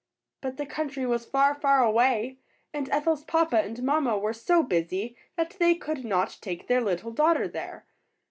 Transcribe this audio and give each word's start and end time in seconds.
But 0.41 0.57
the 0.57 0.65
country 0.65 1.05
was 1.05 1.27
far, 1.27 1.53
far 1.53 1.83
away, 1.83 2.39
and 2.73 2.89
Ethel's 2.89 3.23
papa 3.23 3.61
and 3.61 3.83
mamma 3.83 4.17
were 4.17 4.33
so 4.33 4.63
busy 4.63 5.15
that 5.35 5.57
they 5.59 5.75
could 5.75 6.03
not 6.03 6.39
take 6.41 6.65
their 6.65 6.81
little 6.81 7.11
daughter 7.11 7.47
there. 7.47 7.85